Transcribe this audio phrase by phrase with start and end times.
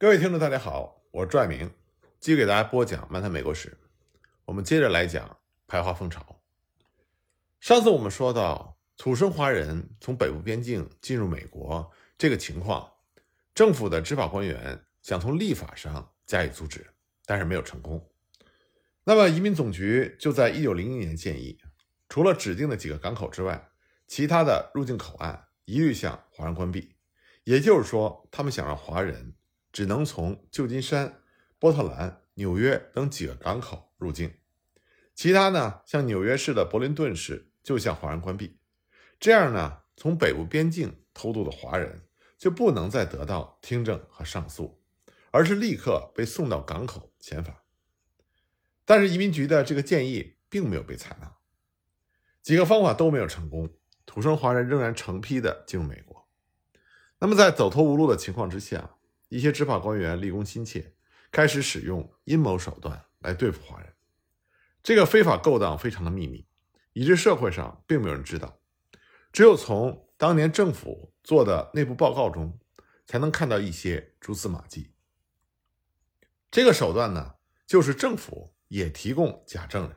[0.00, 1.72] 各位听众，大家好，我是拽明，
[2.20, 3.76] 继续给大家播讲漫谈美国史。
[4.44, 6.40] 我们接着来讲排华风潮。
[7.58, 12.92] 上次我们说到，土生华人从北部边境进入美国这个情况，
[13.52, 16.86] 政府的执法官员想从立法上加以阻止，
[17.26, 18.08] 但是没有成功。
[19.02, 21.58] 那么移民总局就在一九零一年建议，
[22.08, 23.68] 除了指定的几个港口之外，
[24.06, 26.94] 其他的入境口岸一律向华人关闭。
[27.42, 29.34] 也就是说，他们想让华人
[29.78, 31.22] 只能从旧金山、
[31.56, 34.34] 波特兰、纽约等几个港口入境，
[35.14, 38.58] 其他呢，像纽约市的伯林顿市就向华人关闭。
[39.20, 44.82] 这样呢，从北部边境偷渡的华人就不能再得到听证和上诉，
[45.30, 47.54] 而是立刻被送到港口遣返。
[48.84, 51.36] 但是移民局的这个建议并没有被采纳，
[52.42, 53.72] 几个方法都没有成功，
[54.04, 56.28] 土生华人仍然成批的进入美国。
[57.20, 58.96] 那么，在走投无路的情况之下，
[59.28, 60.94] 一些执法官员立功心切，
[61.30, 63.94] 开始使用阴谋手段来对付华人。
[64.82, 66.46] 这个非法勾当非常的秘密，
[66.92, 68.60] 以致社会上并没有人知道。
[69.32, 72.58] 只有从当年政府做的内部报告中，
[73.06, 74.94] 才能看到一些蛛丝马迹。
[76.50, 77.34] 这个手段呢，
[77.66, 79.96] 就是政府也提供假证人。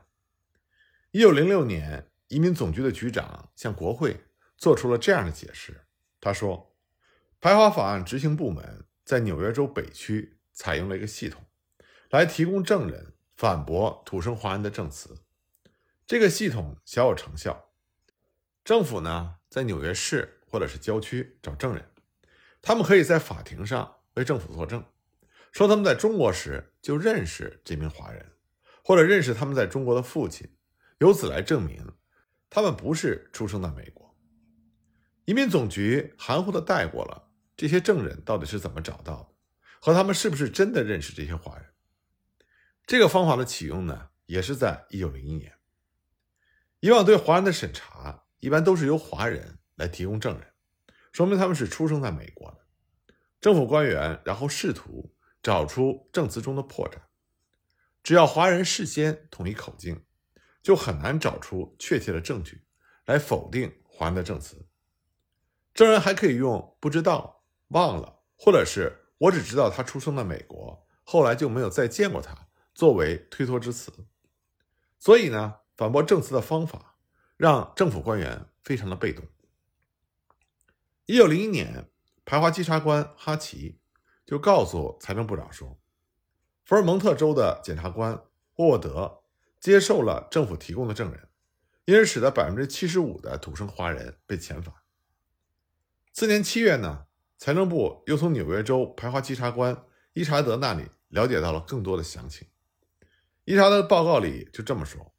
[1.10, 4.24] 一九零六年，移民总局的局长向国会
[4.56, 5.86] 做出了这样的解释，
[6.20, 6.68] 他说。
[7.40, 11.44] 排华法案执行部门在纽约州北区采用了一个系统，
[12.08, 15.18] 来提供证人反驳土生华人的证词。
[16.06, 17.68] 这个系统小有成效。
[18.64, 21.90] 政府呢，在纽约市或者是郊区找证人，
[22.62, 24.82] 他们可以在法庭上为政府作证，
[25.52, 28.32] 说他们在中国时就认识这名华人，
[28.82, 30.48] 或者认识他们在中国的父亲，
[31.00, 31.86] 由此来证明
[32.48, 34.16] 他们不是出生在美国。
[35.26, 37.28] 移民总局含糊的带过了。
[37.56, 39.28] 这些证人到底是怎么找到的？
[39.80, 41.66] 和他们是不是真的认识这些华人？
[42.86, 45.54] 这个方法的启用呢，也是在一九零一年。
[46.80, 50.52] 以往对华人的审查一般都是由华人来提供证人，
[51.12, 52.58] 说明他们是出生在美国的。
[53.40, 56.98] 政府官员然后试图找出证词中的破绽。
[58.02, 60.04] 只要华人事先统一口径，
[60.62, 62.64] 就很难找出确切的证据
[63.04, 64.68] 来否定华人的证词。
[65.74, 67.41] 证人还可以用“不知道”。
[67.72, 73.90] 忘了，或者是我只知道他出生在美国，后来就没有再见过他，作为推脱之词。
[74.98, 76.96] 所以呢，反驳证词的方法
[77.36, 79.24] 让政府官员非常的被动。
[81.06, 81.90] 一九零一年，
[82.26, 83.80] 排华稽查官哈奇
[84.26, 85.80] 就告诉财政部长说，
[86.64, 88.22] 福尔蒙特州的检察官
[88.56, 89.22] 沃沃德
[89.60, 91.28] 接受了政府提供的证人，
[91.86, 94.74] 因而使得百分之七十五的土生华人被遣返。
[96.12, 97.06] 次年七月呢。
[97.44, 99.76] 财政部又从纽约州排华稽查官
[100.12, 102.46] 伊查德那里了解到了更多的详情。
[103.46, 105.12] 伊查德的报告里就这么说：，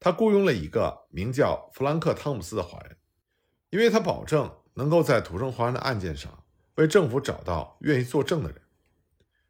[0.00, 2.96] 他雇佣了一个名叫弗兰克·汤姆斯的华人，
[3.68, 6.42] 因为他保证能够在土生华人的案件上
[6.76, 8.62] 为政府找到愿意作证的人。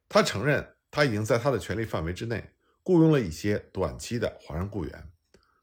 [0.08, 2.50] 他承认他已经在他的权力范围之内
[2.82, 5.12] 雇佣了一些短期的华人雇员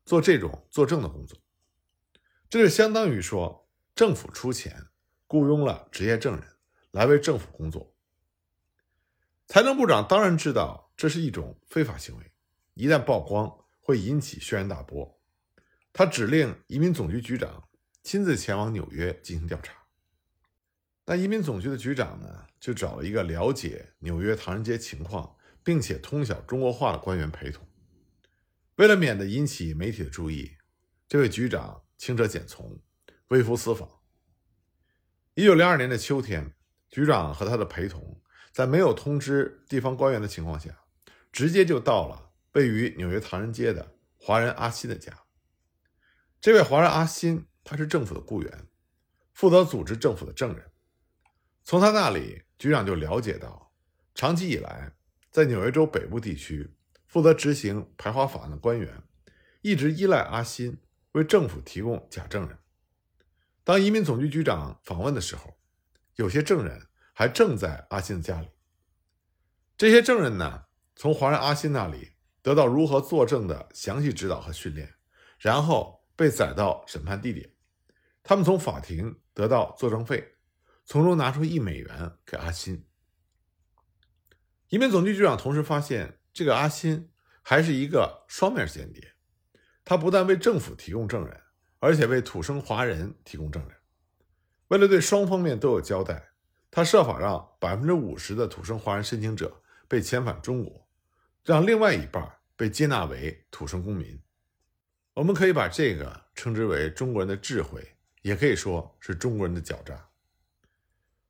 [0.05, 1.37] 做这种作证的工作。
[2.49, 4.87] 这就相当于说，政府出钱。
[5.27, 6.43] 雇佣了职业证人
[6.91, 7.93] 来为政府工作。
[9.47, 12.31] 财政部长当然知道这是一种非法行为，
[12.73, 15.19] 一旦曝光会引起轩然大波。
[15.93, 17.67] 他指令移民总局局长
[18.03, 19.73] 亲自前往纽约进行调查。
[21.05, 27.65] 那移民总局的局长呢，就找了一个了解纽约唐人街情况并且通晓中国话的官员陪同。
[28.77, 30.57] 为了免得引起媒体的注意，
[31.07, 32.79] 这位局长轻车简从，
[33.27, 33.94] 微服私访。
[35.35, 36.53] 一九零二年的秋天，
[36.87, 38.21] 局长和他的陪同
[38.53, 40.69] 在没有通知地方官员的情况下，
[41.29, 45.11] 直接就到了位于纽约唐人街的华人阿新的家。
[46.39, 48.67] 这位华人阿新，他是政府的雇员，
[49.33, 50.71] 负责组织政府的证人。
[51.65, 53.73] 从他那里，局长就了解到，
[54.13, 54.93] 长期以来，
[55.31, 56.73] 在纽约州北部地区
[57.07, 59.03] 负责执行排华法案的官员，
[59.61, 60.77] 一直依赖阿新
[61.11, 62.57] 为政府提供假证人。
[63.65, 65.57] 当移民总局局长访问的时候，
[66.17, 68.47] 有些证人还正在阿新的家里。
[69.75, 70.65] 这些证人呢，
[70.95, 72.13] 从华人阿新那里
[72.43, 74.93] 得到如何作证的详细指导和训练，
[75.39, 77.51] 然后被载到审判地点。
[78.21, 80.35] 他们从法庭得到作证费，
[80.85, 82.87] 从中拿出一美元给阿新。
[84.69, 87.11] 移民总局局长同时发现，这个阿新
[87.41, 89.15] 还是一个双面间谍，
[89.83, 91.41] 他不但为政府提供证人。
[91.79, 93.77] 而且为土生华人提供证人，
[94.69, 96.29] 为了对双方面都有交代，
[96.71, 100.87] 他设法让百分之五十的土生华人申请者被遣返中国，
[101.43, 104.19] 让另外一半被接纳为土生公民。
[105.13, 110.09] 我们可以把这个称之为中国人的智慧，也可以说是中国人的狡诈。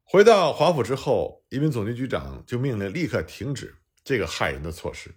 [0.04, 5.14] 回到华府之后，移民总局局长就命令立刻停止这个害人的措施。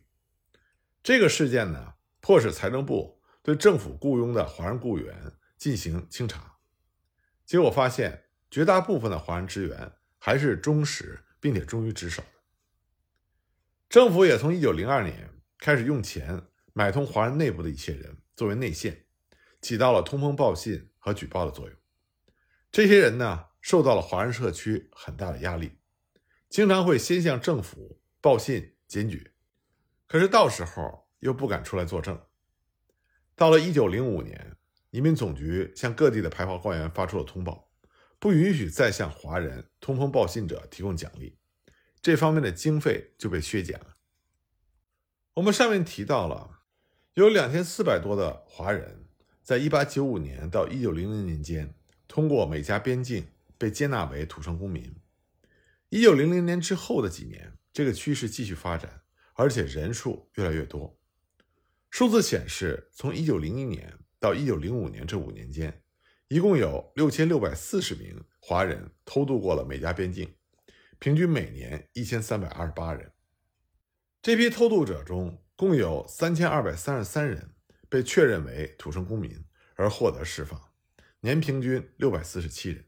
[1.03, 3.18] 这个事件呢，迫使财政部
[3.49, 6.59] 对政府雇佣的华人雇员进行清查，
[7.47, 12.29] 结果发现绝大部分的华人职员还是忠实并且忠于职守的。
[13.89, 16.43] 政府也从1902年开始用钱
[16.75, 18.19] 买通华人内部的一些人。
[18.37, 19.07] 作为内线，
[19.63, 21.75] 起到了通风报信和举报的作用。
[22.71, 25.79] 这些人呢，受到了华人社区很大的压力，
[26.51, 29.33] 经常会先向政府报信检举，
[30.07, 32.21] 可是到时候又不敢出来作证。
[33.39, 34.57] 到了一九零五年，
[34.91, 37.71] 移民总局向各地的排华官员发出了通报，
[38.19, 41.39] 不允许再向华人通风报信者提供奖励，
[42.03, 43.97] 这方面的经费就被削减了。
[45.35, 46.57] 我们上面提到了。
[47.15, 49.07] 有两千四百多的华人，
[49.43, 51.75] 在一八九五年到一九零零年间，
[52.07, 53.27] 通过美加边境
[53.57, 54.95] 被接纳为土生公民。
[55.89, 59.03] 一九零零年之后的几年，这个趋势继续发展，
[59.35, 60.98] 而且人数越来越多。
[61.91, 65.83] 数字显示，从一九零一年到一九零五年这五年间，
[66.29, 70.35] 一共有六千六百四十名华人偷渡过了美加边境，
[70.99, 73.13] 平均每年一千三百二十八人。
[74.21, 77.55] 这批偷渡者中，共有三千二百三十三人
[77.89, 79.45] 被确认为土生公民
[79.75, 80.61] 而获得释放，
[81.21, 82.85] 年平均六百四十七人。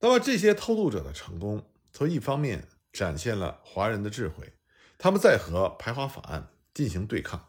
[0.00, 4.52] 那么这些偷渡者的成功，从一方面展现了华人的智慧，
[4.96, 7.47] 他们在和排华法案进行对抗。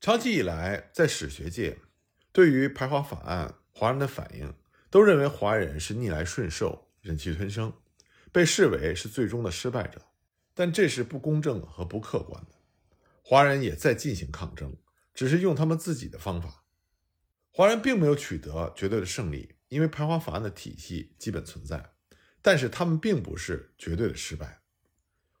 [0.00, 1.78] 长期以来，在史学界
[2.30, 4.54] 对于排华法案，华人的反应
[4.90, 7.72] 都认为华人是逆来顺受、忍气吞声，
[8.30, 10.02] 被视为是最终的失败者。
[10.54, 12.52] 但这是不公正和不客观的。
[13.22, 14.76] 华人也在进行抗争，
[15.12, 16.64] 只是用他们自己的方法。
[17.50, 21.92] 华人并没有取得绝对的胜利，因为排华法案的体系基本存在。
[22.40, 24.60] 但是他们并不是绝对的失败。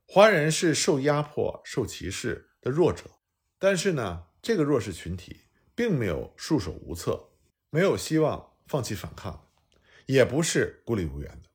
[0.06, 3.04] 华人是受压迫、受歧视的弱者，
[3.58, 5.40] 但是呢，这个弱势群体
[5.74, 7.30] 并没有束手无策，
[7.68, 9.48] 没有希望放弃反抗，
[10.06, 11.48] 也不是孤立无援的。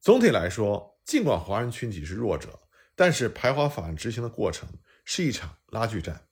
[0.00, 2.60] 总体来说，尽管华人群体是弱者，
[2.94, 4.68] 但是排华法案执行的过程。
[5.06, 6.28] 是一场拉锯战。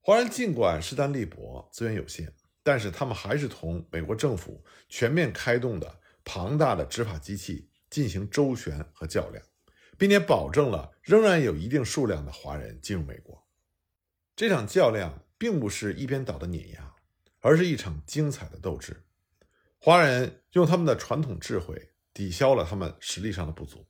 [0.00, 2.34] 华人尽管势单力薄、资源有限，
[2.64, 9.44] 但是他们还是同美国政府全面开动的庞大的执法机器进行周旋和较量，
[9.96, 13.44] 并且保证了仍然有一定数量的华人进入美国。
[14.38, 16.94] 这场较量并不是一边倒的碾压，
[17.40, 19.04] 而是一场精彩的斗志。
[19.80, 23.88] 华人用他们的传统智慧抵消了他们实力上的不足，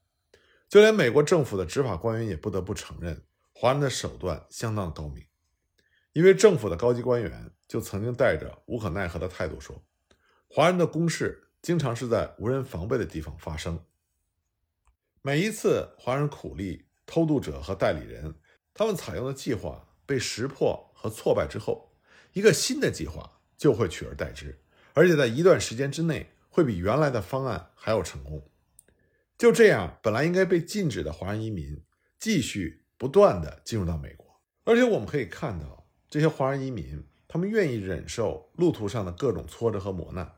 [0.67, 3.27] 就连美国政府的执法官员也不得不承认。
[3.53, 5.23] 华人的手段相当高明，
[6.15, 9.85] 一位政府的高级官员就曾经带着无可奈何的态度说
[10.49, 13.85] ：“华人的攻势经常是在无人防备的地方发生。
[15.21, 18.35] 每一次华人苦力、偷渡者和代理人，
[18.73, 21.93] 他们采用的计划被识破和挫败之后，
[22.33, 24.59] 一个新的计划就会取而代之，
[24.95, 28.43] 而且在一段时间之内会比原来的方案还要成功。
[29.37, 31.85] 就这样，本来应该被禁止的华人移民
[32.19, 34.27] 继续。”不断的进入到美国，
[34.65, 40.29] 而且我们可以看到，这些华人移民，他们愿意忍受路途上的各种挫折和磨难，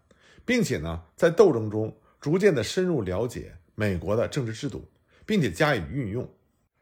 [0.45, 4.87] 并且呢，在斗争中逐渐的深入了解美国的政治制度，
[5.25, 6.31] 并且加以运用。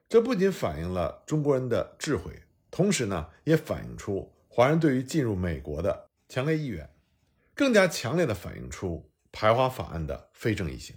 [0.09, 2.33] 这不仅反映了中国人的智慧，
[2.71, 6.89] 同时呢，也反映出华人对于进入美国的强烈意愿，
[7.55, 10.97] 更加强烈的反映出排华法案的非正义性。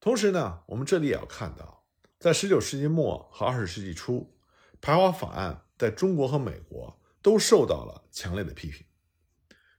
[0.00, 1.84] 同时呢，我们这里也要看到。
[2.18, 4.36] 在19世纪末和20世纪初，
[4.80, 8.84] 排华法案在中国和美国都受到了强烈的批评，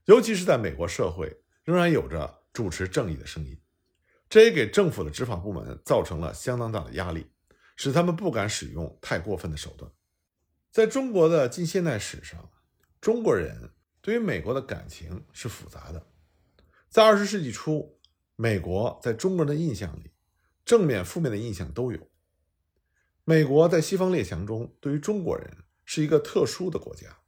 [0.06, 3.60] 尤其是在美国社会仍然有着主持正义的声音，
[4.28, 7.26] 这也给政府的执法部门造成了相当大的压力，
[7.76, 9.90] 使他们不敢使用太过分的手段。
[10.70, 12.48] 在中国的近现代史上，
[13.00, 16.06] 中国人对于美国的感情是复杂的。
[16.88, 17.98] 在20世纪初，
[18.36, 20.12] 美国在中国人的印象里，
[20.64, 21.98] 正面、负面的印象都有。
[23.24, 27.18] 美国在西方列强中对于中国人是一个特殊的国家，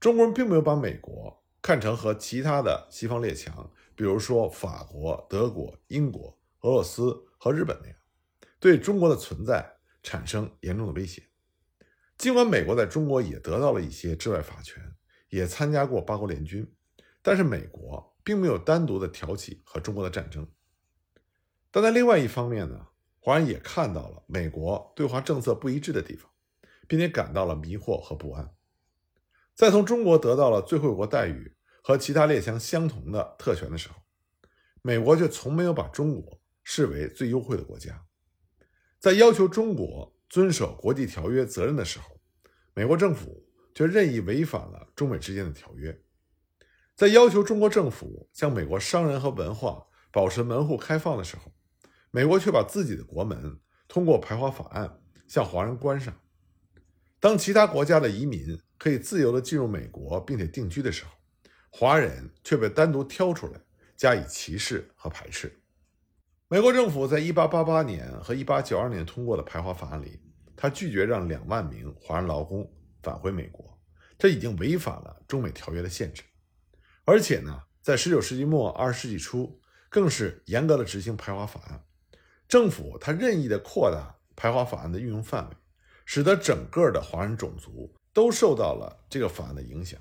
[0.00, 7.96] 中国人并没有把美国看成和其他的西方列强，比如说法国、德国、英国、俄罗斯和日本那样，
[8.58, 11.27] 对中国的存在产生严重的威胁。
[12.18, 14.82] 尽管美国在中国也得到了一些治外法权，
[15.28, 16.68] 也参加过八国联军，
[17.22, 20.46] 但是美国并没有单独的挑起和中国的战争。
[21.70, 22.88] 但在另外一方面呢，
[23.20, 26.28] 华人也看到了美国对华政策不一致的地方，
[26.88, 28.52] 并且感到了迷惑和不安。
[29.54, 33.94] 在从中国得到了最惠国待遇和其他列强相同的特权的时候，
[34.82, 38.04] 美国却从没有把中国视为最优惠的国家。
[38.98, 42.20] 在要求中国遵守国际条约责任的时候，
[42.74, 45.98] 美国政府却任意违反了中美之间的条约。
[46.94, 51.52] 在要求中国政府向美国商人和文化保持门户开放的时候，
[52.10, 56.12] 美国却把自己的国门通过排华法案向华人关上。
[57.20, 61.10] 当其他国家的移民可以自由地进入美国并且定居的时候，
[61.70, 63.60] 华人却被单独挑出来
[63.96, 65.60] 加以歧视和排斥。
[66.50, 70.18] 美国政府在1888年和1892年通过的排华法案里，
[70.56, 72.66] 他拒绝让两万名华人劳工
[73.02, 73.78] 返回美国，
[74.18, 76.22] 这已经违反了中美条约的限制。
[77.04, 81.84] 而且呢，在19世纪末、20世纪初，更是严格的执行排华法案。
[82.48, 85.56] 政府他任意的扩大排华法案的运用范围，
[86.06, 90.00] 使得整个的华人种族都受到了这个法案的影响。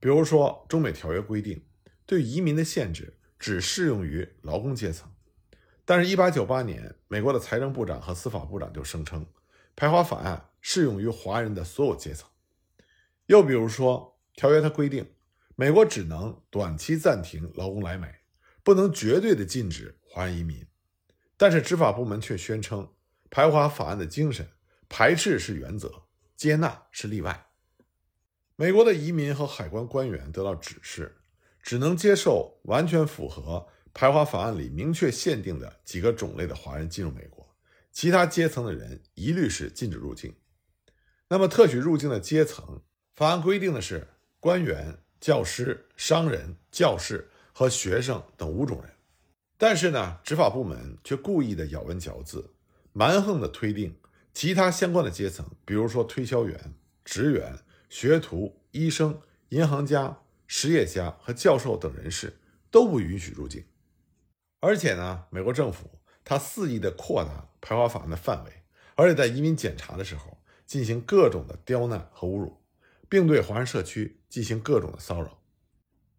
[0.00, 1.64] 比如说，中美条约规定
[2.04, 5.08] 对移民的限制只适用于劳工阶层，
[5.90, 9.24] 但是1898年，美国的财政部长和司法部长就声称，
[9.74, 12.28] 排华法案适用于华人的所有阶层。
[13.24, 15.10] 又比如说，条约它规定，
[15.56, 18.06] 美国只能短期暂停劳工来美，
[18.62, 20.66] 不能绝对的禁止华人移民。
[21.38, 22.86] 但是执法部门却宣称，
[23.30, 24.46] 排华法案的精神，
[24.90, 26.02] 排斥是原则，
[26.36, 27.46] 接纳是例外。
[28.56, 31.22] 美国的移民和海关官员得到指示，
[31.62, 33.66] 只能接受完全符合
[34.00, 37.44] 排华法案里明确限定的几个种类的华人进入美国，
[37.90, 40.32] 其他阶层的人一律是禁止入境。
[41.28, 42.80] 那么特许入境的阶层，
[43.16, 44.06] 法案规定的是
[44.38, 48.92] 官员、教师、商人、教士和学生等五种人。
[49.56, 52.52] 但是呢，执法部门却故意的咬文嚼字，
[52.92, 53.96] 蛮横的推定
[54.32, 56.72] 其他相关的阶层，比如说推销员、
[57.04, 62.38] 职员、学徒、医生、银行家、实业家和教授等人士
[62.70, 63.64] 都不允许入境。
[64.60, 68.52] 而且呢，美国政府他肆意的扩大排华法案的范围，
[68.94, 72.62] 而且在移民检查的时候进行各种的刁难和侮辱，
[73.08, 75.42] 并对华人社区进行各种的骚扰。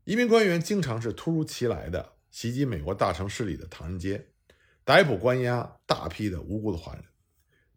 [0.05, 2.13] 移民官员经常是突如其来的。
[2.31, 4.27] 袭击美国大城市里的唐人街，
[4.84, 7.03] 逮捕关押大批的无辜的华人。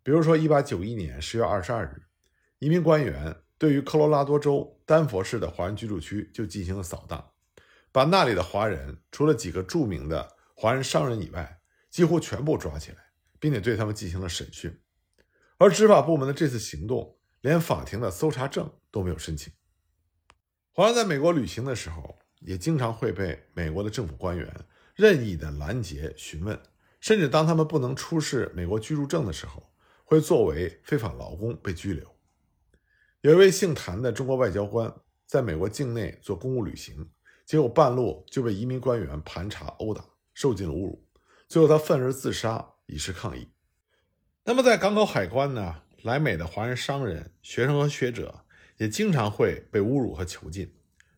[0.03, 2.03] 比如说，1891年10月22日，
[2.59, 7.31] 移民官员对于科罗拉多州丹佛市的华人居住区就进行了扫荡，
[7.91, 12.99] 把那里的华人除了几个著名的华人商人以外，几乎全部抓起来，
[13.41, 14.81] 并且对他们进行了审讯。
[15.59, 19.53] 而执法部门的这次行动，连法庭的搜查证都没有申请。
[20.71, 22.17] 华人在美国旅行的时候。
[22.45, 24.53] 也经常会被美国的政府官员
[24.97, 26.61] 任意的拦截询问，
[26.99, 29.73] 甚至当他们不能出示美国居住证的时候，
[30.05, 32.05] 会作为非法劳工被拘留。
[33.21, 34.93] 有一位姓谭的中国外交官
[35.25, 37.09] 在美国境内做公务旅行，
[37.47, 41.07] 结果半路就被移民官员盘查殴打，受尽了侮辱，
[41.49, 43.49] 最后他愤而自杀以示抗议。
[44.45, 48.45] 那么在港口海关呢，来美的华人商人、学生和学者
[48.77, 50.75] 也经常会被侮辱和囚禁。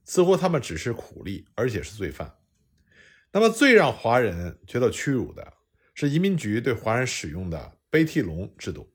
[0.07, 2.37] 似乎他们只是苦力，而且是罪犯。
[3.33, 5.55] 那么，最让华人觉得屈辱的
[5.95, 8.93] 是移民局对华人使用的贝蒂龙制度。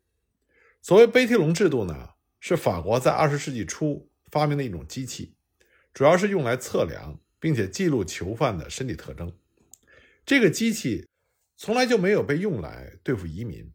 [0.83, 5.35] 所谓贝蒂龙制度呢，是法国在二十世纪初发明的一种机器，
[5.95, 9.33] 主要是用来测量并且记录囚犯的身体特征。
[10.25, 11.07] 这个机器
[11.57, 13.71] 从来就没有被用来对付移民。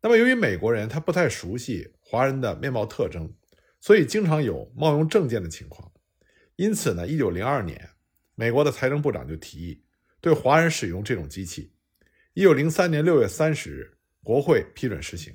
[0.00, 3.32] 那么，由于美国人他不太熟悉华人的面貌特征，
[3.80, 5.92] 所以经常有冒用证件的情况。
[6.56, 7.90] 因此呢，一九零二年，
[8.34, 9.84] 美国的财政部长就提议
[10.20, 11.72] 对华人使用这种机器。
[12.34, 15.34] 一九零三年六月三十日，国会批准实行。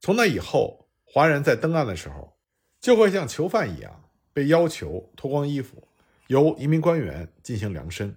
[0.00, 2.38] 从那以后，华人在登岸的时候，
[2.80, 5.86] 就会像囚犯一样被要求脱光衣服，
[6.28, 8.16] 由移民官员进行量身。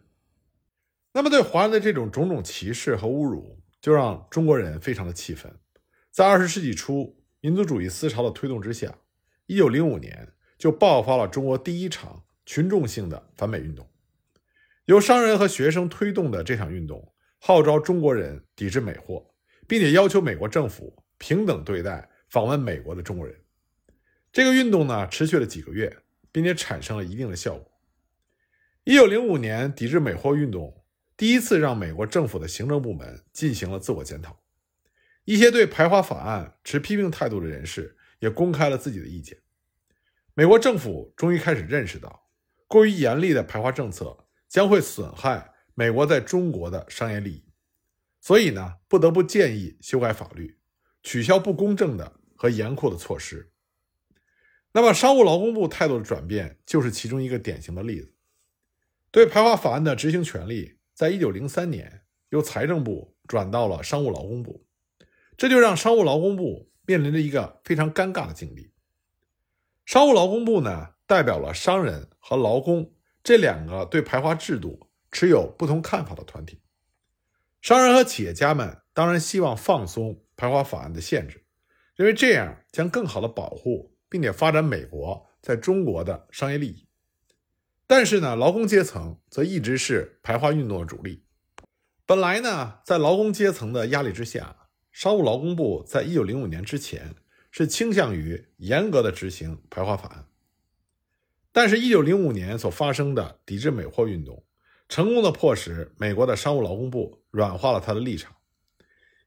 [1.18, 5.52] 那么，对华人的这种种种歧视和侮辱，就让中国人非常的气愤。
[6.12, 8.96] 在二十世纪初，民族主义思潮的推动之下，
[9.48, 10.34] 一九零五年。
[10.60, 13.88] 就爆发了中国第一场群众性的反美运动，
[14.86, 19.24] 由商人和学生推动的这场运动，号召中国人抵制美货，
[19.68, 23.36] 并且要求美国政府平等对待访问美国的中国人。
[24.32, 25.96] 这个运动呢，持续了几个月，
[26.32, 27.72] 并且产生了一定的效果。
[28.84, 30.86] 一九零五年，抵制美货运动
[31.18, 34.40] 第一次让美国政府的行政部门进行了自我检讨，
[35.26, 39.40] 一些对排华法案持批评态度的人士也公开了自己的意见。
[40.36, 42.30] 美国政府终于开始认识到，
[42.68, 47.44] 过于严厉的排华政策将会损害美国在中国的商业利益，
[48.22, 50.60] 所以呢，不得不建议修改法律，
[51.02, 53.52] 取消不公正的和严酷的措施。
[54.74, 58.14] 那么，商务劳工部态度的转变就是其中一个典型的例子。
[59.10, 64.66] 对排华法案的执行权力，在一九零三年由财政部转到了商务劳工部，
[65.38, 68.72] 这就让商务劳工部面临着一个非常尴尬的境地。
[69.86, 76.64] 商务劳工部呢，代表了商人和劳工这两个对排华制度持有不同看法的团体。
[77.62, 81.46] 商人和企业家们当然希望放松排华法案的限制，
[81.96, 86.87] 认为这样将更好的保护并且发展美国在中国的商业利益。
[87.90, 91.24] 但是呢，劳工阶层则一直是排华运动的主力。
[92.06, 97.16] 本来呢，在劳工阶层的压力之下，商务劳工部在一九零五年之前
[97.50, 100.28] 是倾向于严格的执行排华法案。
[101.54, 104.46] 但是，一九零五年所发生的抵制美货运动，
[104.90, 108.36] 成功的迫使美国的商务劳工部软化了他的立场。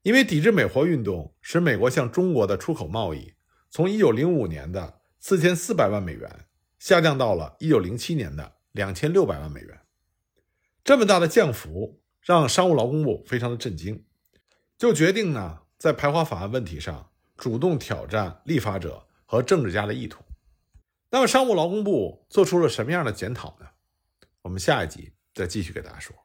[0.02, 3.34] 因为抵制美货运动使美国向中国的出口贸易
[3.70, 6.46] 从一九零五年的四千四百万美元。
[6.80, 9.80] 下降到了一九零七年的两千六百万美元，
[10.82, 14.02] 这么大的降幅让商务劳工部非常的震惊，
[14.78, 20.24] 就决定呢在排华法案问题上主动挑战立法者和政治家的意图。
[21.10, 23.66] 那么商务劳工部做出了什么样的检讨呢？
[24.40, 26.16] 我们下一集再继续给大家说。